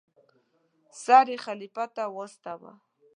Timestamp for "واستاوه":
2.15-2.73